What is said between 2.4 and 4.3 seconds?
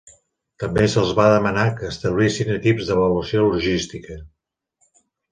equips d'avaluació logística.